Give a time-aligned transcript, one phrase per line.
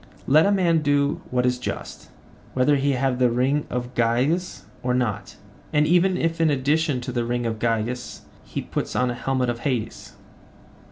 [0.25, 2.09] Let a man do what is just,
[2.55, 5.35] whether he have the ring of Gyges or not,
[5.71, 9.49] and even if in addition to the ring of Gyges he put on the helmet
[9.51, 10.13] of Hades.